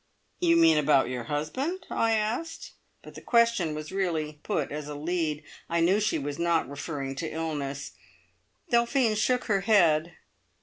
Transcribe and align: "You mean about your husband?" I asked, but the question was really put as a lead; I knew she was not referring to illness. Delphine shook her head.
"You 0.39 0.57
mean 0.57 0.79
about 0.79 1.09
your 1.09 1.25
husband?" 1.25 1.85
I 1.91 2.13
asked, 2.13 2.71
but 3.03 3.13
the 3.13 3.21
question 3.21 3.75
was 3.75 3.91
really 3.91 4.39
put 4.41 4.71
as 4.71 4.87
a 4.87 4.95
lead; 4.95 5.43
I 5.69 5.79
knew 5.79 5.99
she 5.99 6.17
was 6.17 6.39
not 6.39 6.67
referring 6.67 7.13
to 7.17 7.29
illness. 7.29 7.91
Delphine 8.71 9.13
shook 9.13 9.43
her 9.43 9.61
head. 9.61 10.15